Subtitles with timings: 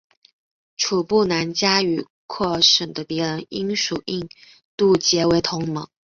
[0.77, 4.27] 楚布南嘉与廓尔喀的敌人英属印
[4.75, 5.87] 度结为同盟。